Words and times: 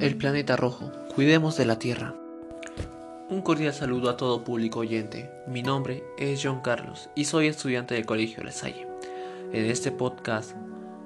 El 0.00 0.16
planeta 0.16 0.56
rojo, 0.56 0.90
cuidemos 1.14 1.58
de 1.58 1.66
la 1.66 1.78
Tierra. 1.78 2.14
Un 3.28 3.42
cordial 3.42 3.74
saludo 3.74 4.08
a 4.08 4.16
todo 4.16 4.44
público 4.44 4.78
oyente. 4.78 5.30
Mi 5.46 5.62
nombre 5.62 6.02
es 6.16 6.40
John 6.42 6.62
Carlos 6.62 7.10
y 7.14 7.26
soy 7.26 7.48
estudiante 7.48 7.96
del 7.96 8.06
Colegio 8.06 8.42
La 8.42 8.50
Salle. 8.50 8.86
En 9.52 9.66
este 9.66 9.92
podcast, 9.92 10.56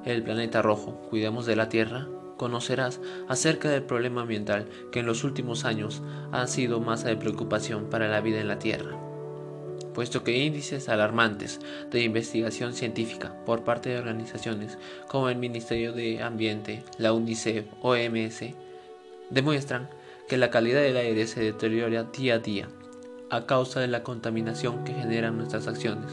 El 0.04 0.22
planeta 0.22 0.62
rojo, 0.62 0.92
cuidemos 1.10 1.44
de 1.44 1.56
la 1.56 1.68
Tierra, 1.68 2.06
conocerás 2.36 3.00
acerca 3.26 3.68
del 3.68 3.82
problema 3.82 4.20
ambiental 4.20 4.68
que 4.92 5.00
en 5.00 5.06
los 5.06 5.24
últimos 5.24 5.64
años 5.64 6.00
ha 6.30 6.46
sido 6.46 6.78
masa 6.78 7.08
de 7.08 7.16
preocupación 7.16 7.90
para 7.90 8.06
la 8.06 8.20
vida 8.20 8.40
en 8.40 8.46
la 8.46 8.60
Tierra 8.60 8.96
puesto 9.92 10.24
que 10.24 10.36
índices 10.44 10.88
alarmantes 10.88 11.60
de 11.90 12.02
investigación 12.02 12.74
científica 12.74 13.32
por 13.46 13.62
parte 13.62 13.90
de 13.90 13.98
organizaciones 13.98 14.76
como 15.06 15.28
el 15.28 15.36
Ministerio 15.36 15.92
de 15.92 16.20
Ambiente, 16.20 16.82
la 16.98 17.12
UNICEF, 17.12 17.66
OMS, 17.80 18.54
demuestran 19.34 19.90
que 20.28 20.38
la 20.38 20.50
calidad 20.50 20.80
del 20.80 20.96
aire 20.96 21.26
se 21.26 21.40
deteriora 21.42 22.04
día 22.04 22.36
a 22.36 22.38
día 22.38 22.68
a 23.30 23.46
causa 23.46 23.80
de 23.80 23.88
la 23.88 24.04
contaminación 24.04 24.84
que 24.84 24.94
generan 24.94 25.36
nuestras 25.36 25.66
acciones 25.66 26.12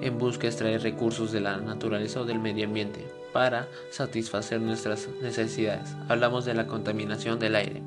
en 0.00 0.18
busca 0.18 0.42
de 0.42 0.48
extraer 0.48 0.82
recursos 0.82 1.32
de 1.32 1.40
la 1.40 1.56
naturaleza 1.58 2.20
o 2.20 2.24
del 2.24 2.38
medio 2.38 2.66
ambiente 2.66 3.06
para 3.32 3.68
satisfacer 3.90 4.60
nuestras 4.60 5.08
necesidades. 5.22 5.94
Hablamos 6.08 6.44
de 6.44 6.54
la 6.54 6.66
contaminación 6.66 7.38
del 7.38 7.56
aire. 7.56 7.82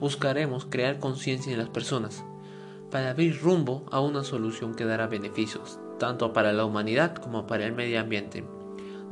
Buscaremos 0.00 0.66
crear 0.66 0.98
conciencia 0.98 1.52
en 1.52 1.58
las 1.58 1.68
personas 1.68 2.24
para 2.90 3.10
abrir 3.10 3.40
rumbo 3.40 3.84
a 3.90 4.00
una 4.00 4.24
solución 4.24 4.74
que 4.74 4.84
dará 4.84 5.06
beneficios 5.06 5.78
tanto 5.98 6.32
para 6.32 6.52
la 6.52 6.64
humanidad 6.64 7.16
como 7.16 7.46
para 7.46 7.66
el 7.66 7.72
medio 7.72 8.00
ambiente. 8.00 8.44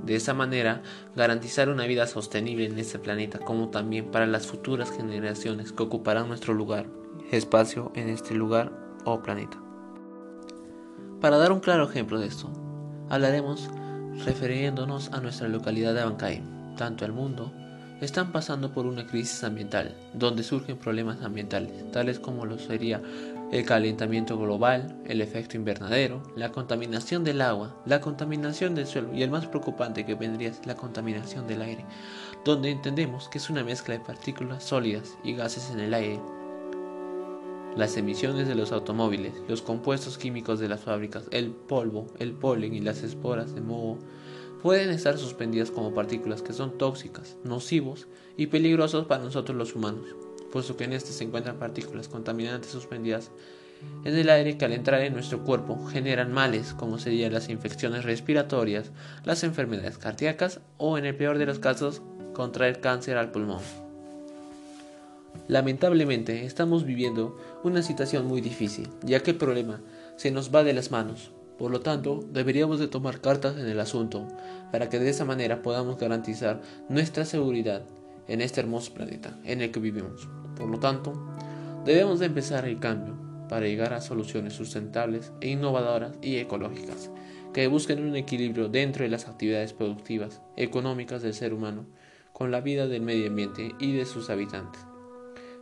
De 0.05 0.15
esa 0.15 0.35
manera, 0.35 0.83
garantizar 1.15 1.69
una 1.69 1.87
vida 1.87 2.07
sostenible 2.07 2.67
en 2.67 2.79
este 2.79 2.99
planeta, 2.99 3.39
como 3.39 3.71
también 3.71 4.11
para 4.11 4.27
las 4.27 4.47
futuras 4.47 4.91
generaciones 4.91 5.73
que 5.73 5.83
ocuparán 5.83 6.29
nuestro 6.29 6.55
lugar, 6.55 6.87
espacio 7.31 7.91
en 7.95 8.09
este 8.09 8.35
lugar 8.35 8.73
o 9.05 9.23
planeta. 9.23 9.61
Para 11.21 11.39
dar 11.39 11.51
un 11.51 11.61
claro 11.61 11.89
ejemplo 11.89 12.21
de 12.21 12.27
esto, 12.27 12.53
hablaremos 13.09 13.71
refiriéndonos 14.25 15.13
a 15.13 15.21
nuestra 15.21 15.49
localidad 15.49 15.95
de 15.95 16.01
Abancay. 16.01 16.43
Tanto 16.77 17.05
el 17.05 17.13
mundo 17.13 17.53
están 18.01 18.33
pasando 18.33 18.73
por 18.73 18.87
una 18.87 19.07
crisis 19.07 19.43
ambiental, 19.45 19.95
donde 20.13 20.43
surgen 20.43 20.77
problemas 20.77 21.23
ambientales, 21.23 21.91
tales 21.93 22.19
como 22.19 22.45
lo 22.45 22.59
sería 22.59 23.01
el 23.53 23.65
calentamiento 23.65 24.37
global, 24.39 24.97
el 25.07 25.21
efecto 25.21 25.57
invernadero, 25.57 26.23
la 26.35 26.51
contaminación 26.51 27.25
del 27.25 27.41
agua, 27.41 27.81
la 27.87 28.01
contaminación 28.01 28.75
del 28.75 28.87
suelo 28.87 29.15
y 29.15 29.23
el 29.23 29.31
más 29.31 29.47
preocupante 29.47 30.05
que 30.05 30.15
vendría 30.15 30.51
es 30.51 30.67
la 30.67 30.75
contaminación 30.75 31.47
del 31.47 31.63
aire, 31.63 31.85
donde 32.45 32.71
entendemos 32.71 33.29
que 33.29 33.39
es 33.39 33.49
una 33.49 33.65
mezcla 33.65 33.95
de 33.95 34.05
partículas 34.05 34.65
sólidas 34.65 35.17
y 35.23 35.35
gases 35.35 35.71
en 35.71 35.81
el 35.81 35.95
aire. 35.95 36.21
Las 37.77 37.97
emisiones 37.97 38.49
de 38.49 38.55
los 38.55 38.73
automóviles, 38.73 39.35
los 39.49 39.63
compuestos 39.63 40.19
químicos 40.19 40.59
de 40.59 40.69
las 40.69 40.81
fábricas, 40.81 41.25
el 41.31 41.51
polvo, 41.51 42.07
el 42.19 42.33
polen 42.33 42.75
y 42.75 42.81
las 42.81 43.03
esporas 43.03 43.55
de 43.55 43.61
moho 43.61 43.99
pueden 44.67 44.91
estar 44.91 45.17
suspendidas 45.17 45.71
como 45.71 45.95
partículas 45.95 46.43
que 46.43 46.53
son 46.53 46.77
tóxicas, 46.77 47.37
nocivos 47.45 48.09
y 48.37 48.49
peligrosos 48.49 49.07
para 49.07 49.23
nosotros 49.23 49.57
los 49.57 49.77
humanos 49.77 50.17
puesto 50.51 50.77
que 50.77 50.83
en 50.83 50.93
este 50.93 51.13
se 51.13 51.23
encuentran 51.23 51.61
partículas 51.61 52.09
contaminantes 52.09 52.73
suspendidas 52.73 53.31
en 54.05 54.17
el 54.17 54.29
aire 54.29 54.59
que 54.59 54.65
al 54.65 54.73
entrar 54.73 55.03
en 55.03 55.13
nuestro 55.13 55.45
cuerpo 55.45 55.87
generan 55.87 56.33
males 56.33 56.75
como 56.75 56.99
serían 56.99 57.33
las 57.33 57.49
infecciones 57.49 58.05
respiratorias, 58.05 58.91
las 59.25 59.45
enfermedades 59.45 59.99
cardíacas 59.99 60.61
o 60.79 60.99
en 60.99 61.05
el 61.05 61.15
peor 61.15 61.39
de 61.39 61.47
los 61.47 61.61
casos 61.61 62.03
contraer 62.33 62.81
cáncer 62.81 63.19
al 63.19 63.31
pulmón. 63.31 63.61
Lamentablemente 65.47 66.45
estamos 66.45 66.85
viviendo 66.85 67.39
una 67.63 67.83
situación 67.83 68.27
muy 68.27 68.41
difícil, 68.41 68.89
ya 69.03 69.23
que 69.23 69.31
el 69.31 69.37
problema 69.37 69.81
se 70.17 70.33
nos 70.33 70.53
va 70.53 70.65
de 70.65 70.73
las 70.73 70.91
manos. 70.91 71.36
Por 71.59 71.71
lo 71.71 71.81
tanto, 71.81 72.25
deberíamos 72.33 72.79
de 72.79 72.89
tomar 72.89 73.21
cartas 73.21 73.57
en 73.57 73.67
el 73.67 73.81
asunto 73.81 74.29
para 74.71 74.89
que 74.89 74.99
de 74.99 75.09
esa 75.09 75.25
manera 75.25 75.63
podamos 75.63 75.99
garantizar 75.99 76.61
nuestra 76.89 77.25
seguridad 77.25 77.83
en 78.29 78.41
este 78.41 78.61
hermoso 78.61 78.93
planeta 78.93 79.39
en 79.45 79.63
el 79.63 79.71
que 79.71 79.81
vivimos. 79.81 80.29
Por 80.57 80.69
lo 80.69 80.79
tanto, 80.79 81.13
debemos 81.85 82.19
de 82.19 82.27
empezar 82.27 82.67
el 82.67 82.79
cambio 82.79 83.15
para 83.49 83.67
llegar 83.67 83.95
a 83.95 84.01
soluciones 84.01 84.53
sustentables 84.53 85.33
e 85.41 85.51
innovadoras 85.51 86.13
y 86.21 86.37
ecológicas 86.37 87.11
que 87.57 87.69
busquen 87.69 88.05
un 88.05 88.17
equilibrio 88.17 88.69
dentro 88.69 89.05
de 89.05 89.09
las 89.09 89.29
actividades 89.29 89.73
productivas, 89.73 90.43
económicas 90.57 91.23
del 91.23 91.33
ser 91.33 91.55
humano, 91.55 91.87
con 92.35 92.51
la 92.51 92.61
vida 92.61 92.87
del 92.87 93.01
medio 93.01 93.29
ambiente 93.29 93.75
y 93.81 93.93
de 93.93 94.05
sus 94.05 94.29
habitantes. 94.29 94.83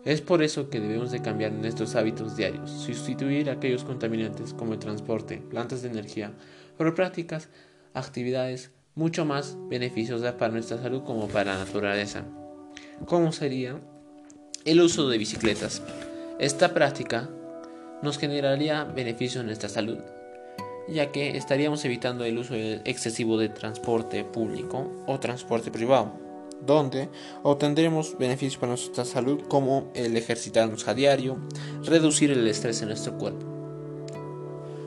Es 0.04 0.20
por 0.20 0.42
eso 0.42 0.69
que 0.69 0.81
debemos 0.81 1.10
de 1.10 1.22
cambiar 1.22 1.53
nuestros 1.53 1.94
hábitos 1.94 2.37
diarios, 2.37 2.70
sustituir 2.70 3.48
aquellos 3.50 3.84
contaminantes 3.84 4.53
como 4.53 4.75
el 4.75 4.78
transporte, 4.78 5.38
plantas 5.38 5.82
de 5.82 5.88
energía, 5.88 6.32
por 6.76 6.94
prácticas, 6.94 7.48
actividades 7.94 8.70
mucho 8.94 9.25
más 9.25 9.56
beneficiosas 9.69 10.34
para 10.34 10.53
nuestra 10.53 10.78
salud 10.78 11.03
como 11.04 11.28
para 11.28 11.54
la 11.54 11.65
naturaleza 11.65 12.25
como 13.06 13.32
sería 13.32 13.81
el 14.65 14.81
uso 14.81 15.09
de 15.09 15.19
bicicletas. 15.19 15.82
Esta 16.38 16.75
práctica 16.75 17.28
nos 18.03 18.19
generaría 18.19 18.84
beneficios 18.84 19.41
en 19.41 19.47
nuestra 19.47 19.69
salud, 19.69 19.98
ya 20.88 21.12
que 21.12 21.36
estaríamos 21.36 21.84
evitando 21.84 22.25
el 22.25 22.38
uso 22.38 22.54
excesivo 22.54 23.38
de 23.38 23.48
transporte 23.48 24.25
público 24.25 24.91
o 25.06 25.21
transporte 25.21 25.71
privado, 25.71 26.19
donde 26.67 27.09
obtendremos 27.43 28.17
beneficios 28.19 28.59
para 28.59 28.71
nuestra 28.71 29.05
salud 29.05 29.43
como 29.49 29.91
el 29.95 30.17
ejercitarnos 30.17 30.89
a 30.89 30.95
diario, 30.95 31.39
reducir 31.85 32.31
el 32.31 32.47
estrés 32.47 32.83
en 32.83 32.89
nuestro 32.89 33.17
cuerpo. 33.19 33.45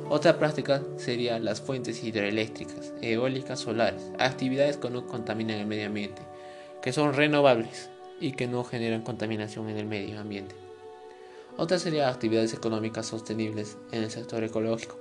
Otra 0.10 0.40
práctica 0.40 0.84
sería 0.96 1.38
las 1.38 1.60
fuentes 1.60 2.02
hidroeléctricas, 2.02 2.94
eólicas, 3.02 3.60
solares, 3.60 4.04
actividades 4.20 4.78
que 4.78 4.90
no 4.90 5.06
contaminan 5.06 5.60
el 5.60 5.68
medio 5.68 5.88
ambiente, 5.88 6.22
que 6.82 6.94
son 6.94 7.14
renovables 7.14 7.90
y 8.22 8.32
que 8.32 8.48
no 8.48 8.64
generan 8.64 9.02
contaminación 9.02 9.70
en 9.70 9.78
el 9.78 9.86
medio 9.86 10.20
ambiente. 10.20 10.56
Otra 11.58 11.78
sería 11.78 12.08
actividades 12.08 12.54
económicas 12.54 13.08
sostenibles 13.08 13.78
en 13.92 14.04
el 14.04 14.12
sector 14.12 14.44
ecológico, 14.44 14.98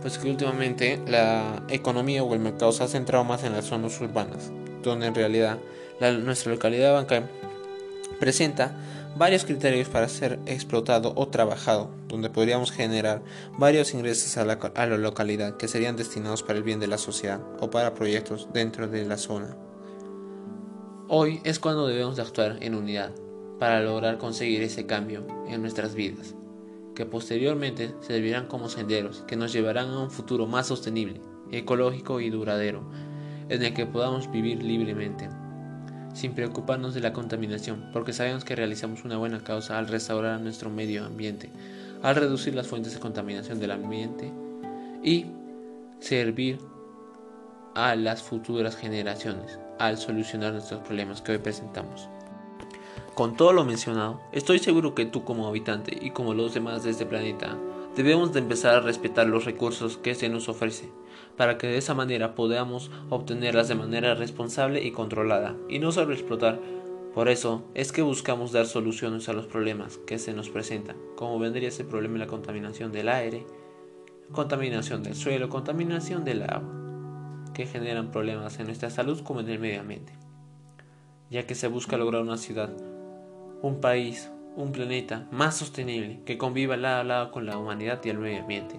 pues 0.00 0.18
que 0.18 0.30
últimamente 0.30 1.00
la 1.06 1.64
economía 1.68 2.22
o 2.22 2.34
el 2.34 2.40
mercado 2.40 2.70
se 2.72 2.84
ha 2.84 2.88
centrado 2.88 3.24
más 3.24 3.42
en 3.42 3.54
las 3.54 3.64
zonas 3.64 4.00
urbanas, 4.00 4.52
donde 4.82 5.06
en 5.06 5.14
realidad 5.14 5.58
nuestra 6.12 6.52
localidad 6.52 6.94
Bancay 6.94 7.24
presenta 8.18 8.74
varios 9.16 9.44
criterios 9.44 9.88
para 9.88 10.08
ser 10.08 10.38
explotado 10.46 11.12
o 11.16 11.28
trabajado, 11.28 11.90
donde 12.08 12.30
podríamos 12.30 12.72
generar 12.72 13.22
varios 13.58 13.94
ingresos 13.94 14.36
a 14.36 14.44
la, 14.44 14.96
localidad 14.96 15.56
que 15.56 15.68
serían 15.68 15.96
destinados 15.96 16.42
para 16.42 16.58
el 16.58 16.64
bien 16.64 16.80
de 16.80 16.88
la 16.88 16.98
sociedad 16.98 17.40
o 17.60 17.70
para 17.70 17.94
proyectos 17.94 18.48
dentro 18.52 18.88
de 18.88 19.04
la 19.04 19.16
zona. 19.16 19.56
Hoy 21.08 21.40
es 21.44 21.58
cuando 21.58 21.86
debemos 21.86 22.16
de 22.16 22.22
actuar 22.22 22.58
en 22.60 22.74
unidad 22.74 23.12
para 23.58 23.82
lograr 23.82 24.18
conseguir 24.18 24.62
ese 24.62 24.86
cambio 24.86 25.26
en 25.48 25.60
nuestras 25.60 25.94
vidas, 25.94 26.34
que 26.94 27.06
posteriormente 27.06 27.94
servirán 28.00 28.46
como 28.46 28.68
senderos 28.68 29.22
que 29.26 29.36
nos 29.36 29.52
llevarán 29.52 29.90
a 29.90 30.00
un 30.00 30.10
futuro 30.10 30.46
más 30.46 30.66
sostenible, 30.66 31.20
ecológico 31.52 32.20
y 32.20 32.30
duradero, 32.30 32.90
en 33.48 33.62
el 33.62 33.74
que 33.74 33.86
podamos 33.86 34.30
vivir 34.30 34.62
libremente, 34.62 35.28
sin 36.14 36.32
preocuparnos 36.32 36.94
de 36.94 37.00
la 37.00 37.12
contaminación, 37.12 37.90
porque 37.92 38.12
sabemos 38.12 38.44
que 38.44 38.56
realizamos 38.56 39.04
una 39.04 39.18
buena 39.18 39.40
causa 39.42 39.78
al 39.78 39.88
restaurar 39.88 40.40
nuestro 40.40 40.70
medio 40.70 41.04
ambiente, 41.04 41.50
al 42.02 42.16
reducir 42.16 42.54
las 42.54 42.68
fuentes 42.68 42.94
de 42.94 43.00
contaminación 43.00 43.60
del 43.60 43.72
ambiente 43.72 44.32
y 45.02 45.26
servir 45.98 46.58
a 47.74 47.96
las 47.96 48.22
futuras 48.22 48.76
generaciones 48.76 49.58
al 49.78 49.98
solucionar 49.98 50.52
nuestros 50.52 50.80
problemas 50.80 51.20
que 51.20 51.32
hoy 51.32 51.38
presentamos. 51.38 52.08
Con 53.14 53.36
todo 53.36 53.52
lo 53.52 53.64
mencionado, 53.64 54.20
estoy 54.32 54.58
seguro 54.58 54.94
que 54.94 55.06
tú 55.06 55.24
como 55.24 55.46
habitante 55.46 55.96
y 56.00 56.10
como 56.10 56.34
los 56.34 56.54
demás 56.54 56.84
de 56.84 56.90
este 56.90 57.06
planeta 57.06 57.56
debemos 57.96 58.32
de 58.32 58.40
empezar 58.40 58.74
a 58.74 58.80
respetar 58.80 59.26
los 59.26 59.44
recursos 59.44 59.96
que 59.96 60.14
se 60.14 60.28
nos 60.28 60.48
ofrece, 60.48 60.90
para 61.36 61.58
que 61.58 61.66
de 61.66 61.78
esa 61.78 61.94
manera 61.94 62.34
podamos 62.34 62.90
obtenerlas 63.10 63.68
de 63.68 63.74
manera 63.74 64.14
responsable 64.14 64.84
y 64.84 64.90
controlada, 64.90 65.56
y 65.68 65.78
no 65.78 65.92
solo 65.92 66.12
explotar. 66.12 66.60
Por 67.14 67.28
eso 67.28 67.64
es 67.74 67.92
que 67.92 68.02
buscamos 68.02 68.50
dar 68.50 68.66
soluciones 68.66 69.28
a 69.28 69.32
los 69.32 69.46
problemas 69.46 69.98
que 69.98 70.18
se 70.18 70.32
nos 70.32 70.50
presentan, 70.50 70.96
como 71.16 71.38
vendría 71.38 71.68
ese 71.68 71.84
problema 71.84 72.14
de 72.14 72.20
la 72.20 72.26
contaminación 72.26 72.90
del 72.90 73.08
aire, 73.08 73.46
contaminación 74.32 75.02
del 75.02 75.14
suelo, 75.14 75.48
contaminación 75.48 76.24
del 76.24 76.42
agua 76.42 76.80
que 77.54 77.66
generan 77.66 78.10
problemas 78.10 78.58
en 78.58 78.66
nuestra 78.66 78.90
salud 78.90 79.20
como 79.22 79.40
en 79.40 79.48
el 79.48 79.60
medio 79.60 79.80
ambiente, 79.80 80.12
ya 81.30 81.46
que 81.46 81.54
se 81.54 81.68
busca 81.68 81.96
lograr 81.96 82.22
una 82.22 82.36
ciudad, 82.36 82.70
un 83.62 83.80
país, 83.80 84.30
un 84.56 84.72
planeta 84.72 85.26
más 85.30 85.56
sostenible 85.56 86.20
que 86.24 86.38
conviva 86.38 86.76
lado 86.76 87.00
a 87.00 87.04
lado 87.04 87.30
con 87.30 87.46
la 87.46 87.58
humanidad 87.58 88.00
y 88.04 88.08
el 88.08 88.18
medio 88.18 88.40
ambiente. 88.40 88.76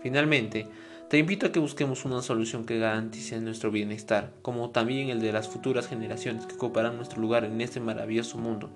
Finalmente, 0.00 0.66
Te 1.08 1.18
invito 1.18 1.46
a 1.46 1.52
que 1.52 1.60
busquemos 1.60 2.04
una 2.06 2.22
solución 2.22 2.64
que 2.64 2.78
garantice 2.78 3.38
nuestro 3.38 3.70
bienestar, 3.70 4.32
como 4.42 4.70
también 4.70 5.10
el 5.10 5.20
de 5.20 5.32
las 5.32 5.48
futuras 5.48 5.86
generaciones 5.86 6.46
que 6.46 6.54
ocuparán 6.54 6.96
nuestro 6.96 7.20
lugar 7.20 7.44
en 7.44 7.60
este 7.60 7.78
maravilloso 7.78 8.38
mundo. 8.38 8.70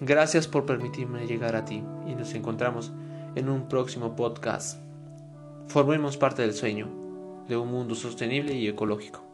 Gracias 0.00 0.46
por 0.46 0.66
permitirme 0.66 1.26
llegar 1.26 1.56
a 1.56 1.64
ti 1.64 1.82
y 2.06 2.14
nos 2.14 2.34
encontramos 2.34 2.92
en 3.34 3.48
un 3.48 3.68
próximo 3.68 4.14
podcast. 4.14 4.78
Formemos 5.68 6.16
parte 6.16 6.42
del 6.42 6.52
sueño 6.52 6.88
de 7.48 7.56
un 7.56 7.70
mundo 7.70 7.94
sostenible 7.94 8.52
y 8.52 8.68
ecológico. 8.68 9.25